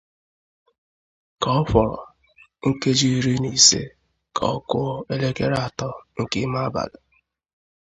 [1.41, 1.99] ka ọ fọrọ
[2.67, 3.81] nkeji iri na ise
[4.35, 5.89] ka ọ kụọ elekere atọ
[6.19, 6.99] nke ime abalị.